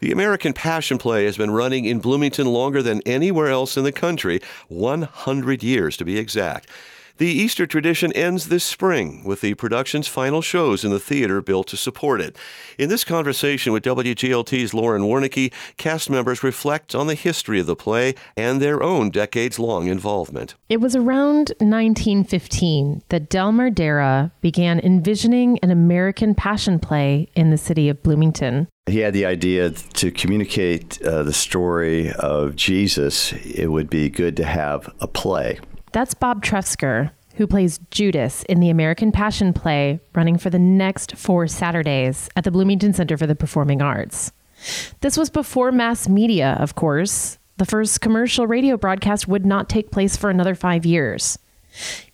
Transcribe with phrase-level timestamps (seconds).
[0.00, 3.90] The American Passion Play has been running in Bloomington longer than anywhere else in the
[3.90, 6.68] country, 100 years to be exact.
[7.18, 11.66] The Easter tradition ends this spring with the production's final shows in the theater built
[11.66, 12.36] to support it.
[12.78, 17.74] In this conversation with WGLT's Lauren Warnecke, cast members reflect on the history of the
[17.74, 20.54] play and their own decades long involvement.
[20.68, 27.58] It was around 1915 that Delmar Darrah began envisioning an American passion play in the
[27.58, 28.68] city of Bloomington.
[28.86, 33.32] He had the idea to communicate uh, the story of Jesus.
[33.32, 35.58] It would be good to have a play.
[35.92, 41.16] That's Bob Trefzger, who plays Judas in the American Passion Play running for the next
[41.16, 44.32] four Saturdays at the Bloomington Center for the Performing Arts.
[45.00, 47.38] This was before mass media, of course.
[47.58, 51.38] The first commercial radio broadcast would not take place for another five years.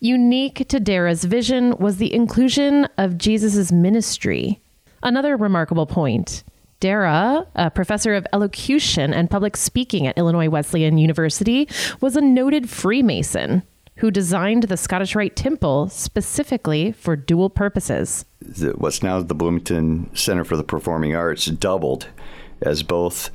[0.00, 4.60] Unique to Darrah's vision was the inclusion of Jesus' ministry.
[5.02, 6.42] Another remarkable point
[6.82, 11.68] Darrah, a professor of elocution and public speaking at Illinois Wesleyan University,
[12.00, 13.62] was a noted Freemason
[13.98, 18.24] who designed the Scottish Rite Temple specifically for dual purposes.
[18.40, 22.08] The, what's now the Bloomington Center for the Performing Arts doubled
[22.60, 23.30] as both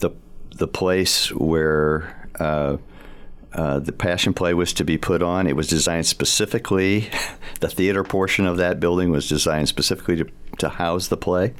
[0.00, 0.10] the
[0.56, 2.78] the place where uh,
[3.54, 5.46] uh, the Passion Play was to be put on.
[5.46, 7.10] It was designed specifically.
[7.60, 10.26] The theater portion of that building was designed specifically to,
[10.58, 11.54] to house the play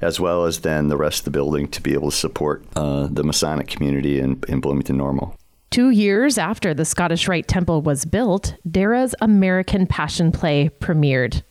[0.00, 3.08] as well as then the rest of the building to be able to support uh,
[3.10, 5.36] the Masonic community in, in Bloomington Normal.
[5.70, 11.42] Two years after the Scottish Rite Temple was built, Darrah's American Passion Play premiered.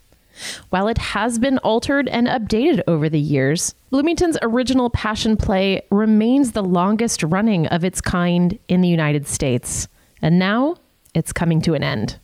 [0.69, 6.51] While it has been altered and updated over the years, Bloomington's original Passion Play remains
[6.51, 9.87] the longest running of its kind in the United States.
[10.21, 10.75] And now
[11.13, 12.19] it's coming to an end.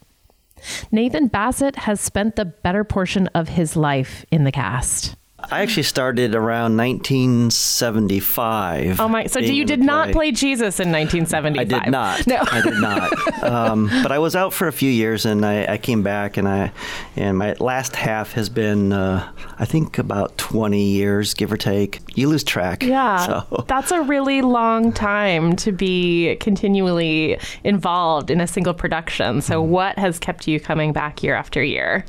[0.91, 5.15] Nathan Bassett has spent the better portion of his life in the cast.
[5.51, 9.01] I actually started around 1975.
[9.01, 9.27] Oh my!
[9.27, 11.59] So you did not play Jesus in 1975?
[11.59, 12.25] I did not.
[12.25, 13.11] No, I did not.
[13.41, 16.47] Um, but I was out for a few years, and I, I, came back, and
[16.47, 16.71] I
[17.15, 22.01] and my last half has been, uh, I think, about 20 years, give or take.
[22.15, 22.83] You lose track.
[22.83, 23.65] Yeah, so.
[23.67, 29.41] that's a really long time to be continually involved in a single production.
[29.41, 32.05] So, what has kept you coming back year after year?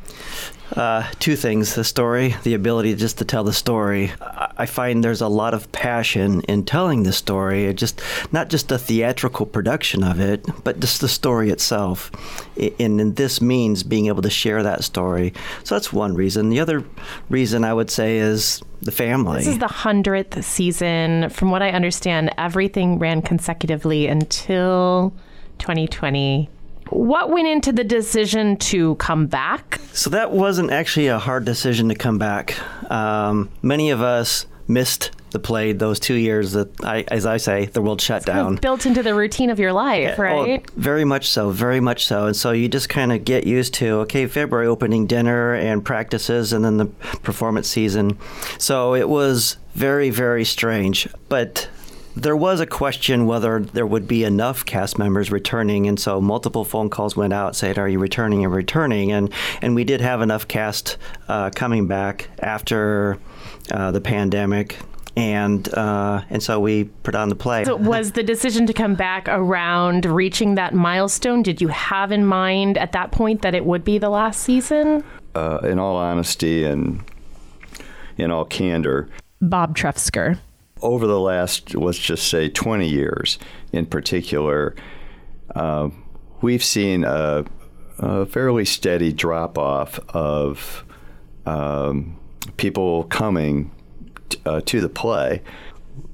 [0.76, 4.10] Uh, two things the story, the ability just to tell the story.
[4.56, 8.00] I find there's a lot of passion in telling the story, it just
[8.32, 12.10] not just the theatrical production of it, but just the story itself.
[12.78, 15.34] And, and this means being able to share that story.
[15.64, 16.48] So that's one reason.
[16.48, 16.84] The other
[17.28, 19.38] reason I would say is the family.
[19.38, 21.28] This is the hundredth season.
[21.28, 25.12] From what I understand, everything ran consecutively until
[25.58, 26.48] 2020
[26.94, 29.80] what went into the decision to come back?
[29.92, 32.56] So that wasn't actually a hard decision to come back.
[32.90, 37.66] Um, many of us missed the play those two years that I, as I say,
[37.66, 38.44] the world shut down.
[38.44, 40.64] Kind of built into the routine of your life, oh, right?
[40.66, 42.26] Oh, very much so, very much so.
[42.26, 46.52] And so you just kind of get used to okay, February opening dinner and practices,
[46.52, 46.86] and then the
[47.22, 48.18] performance season.
[48.58, 51.68] So it was very, very strange, but
[52.16, 56.64] there was a question whether there would be enough cast members returning, and so multiple
[56.64, 60.20] phone calls went out saying, "Are you returning and returning?" and and we did have
[60.20, 63.18] enough cast uh, coming back after
[63.70, 64.78] uh, the pandemic
[65.16, 67.64] and uh, and so we put on the play.
[67.64, 71.42] So was the decision to come back around reaching that milestone?
[71.42, 75.04] Did you have in mind at that point that it would be the last season?
[75.34, 77.02] Uh, in all honesty and
[78.16, 79.08] in all candor,
[79.40, 80.38] Bob Trefzger
[80.82, 83.38] over the last, let's just say, 20 years
[83.72, 84.74] in particular,
[85.54, 85.88] uh,
[86.40, 87.44] we've seen a,
[87.98, 90.84] a, fairly steady drop off of
[91.46, 92.18] um,
[92.56, 93.70] people coming
[94.28, 95.42] t- uh, to the play.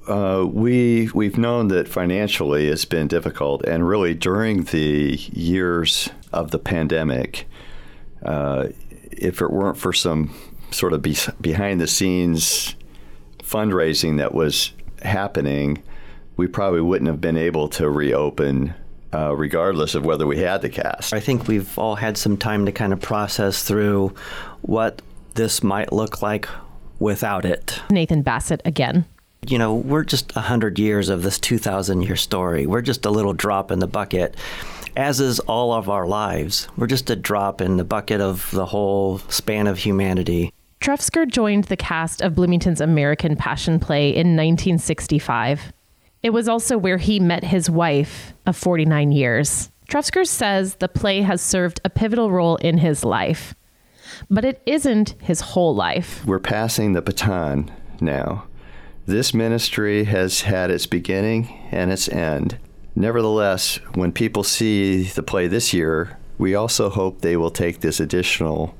[0.07, 6.51] Uh, we we've known that financially it's been difficult, and really during the years of
[6.51, 7.47] the pandemic,
[8.23, 8.67] uh,
[9.11, 10.33] if it weren't for some
[10.71, 12.75] sort of be- behind the scenes
[13.49, 14.71] fundraising that was
[15.01, 15.81] happening,
[16.37, 18.73] we probably wouldn't have been able to reopen
[19.13, 21.13] uh, regardless of whether we had the cast.
[21.13, 24.13] I think we've all had some time to kind of process through
[24.61, 25.01] what
[25.33, 26.47] this might look like
[26.99, 27.81] without it.
[27.89, 29.05] Nathan Bassett again.
[29.47, 32.65] You know, we're just 100 years of this 2,000 year story.
[32.65, 34.35] We're just a little drop in the bucket,
[34.97, 36.67] as is all of our lives.
[36.77, 40.53] We're just a drop in the bucket of the whole span of humanity.
[40.81, 45.73] Trefzger joined the cast of Bloomington's American Passion Play in 1965.
[46.23, 49.71] It was also where he met his wife of 49 years.
[49.89, 53.53] Trefzger says the play has served a pivotal role in his life,
[54.29, 56.23] but it isn't his whole life.
[56.25, 58.45] We're passing the baton now
[59.05, 62.57] This ministry has had its beginning and its end.
[62.95, 67.99] Nevertheless, when people see the play this year, we also hope they will take this
[67.99, 68.75] additional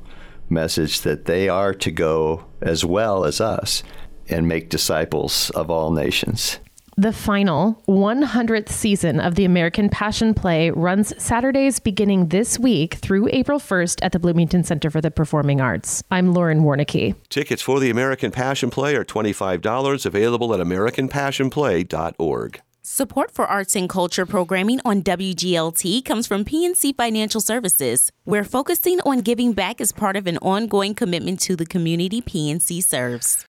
[0.51, 3.83] message that they are to go as well as us
[4.27, 6.59] and make disciples of all nations.
[6.99, 13.29] The final 100th season of the American Passion Play runs Saturdays beginning this week through
[13.31, 16.03] April 1st at the Bloomington Center for the Performing Arts.
[16.11, 17.15] I'm Lauren Warnecke.
[17.29, 22.61] Tickets for the American Passion Play are $25, available at americanpassionplay.org.
[22.81, 28.09] Support for arts and culture programming on WGLT comes from PNC Financial Services.
[28.25, 32.81] We're focusing on giving back as part of an ongoing commitment to the community PNC
[32.81, 33.45] serves.